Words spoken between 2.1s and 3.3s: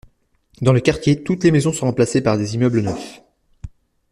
par des immeubles neufs.